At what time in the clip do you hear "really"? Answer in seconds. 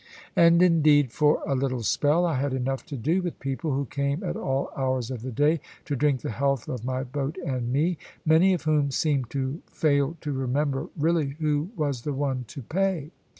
10.97-11.35